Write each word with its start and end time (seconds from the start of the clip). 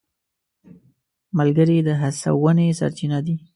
ملګري 1.37 1.77
د 1.87 1.89
هڅونې 2.01 2.67
سرچینه 2.79 3.19
دي. 3.25 3.35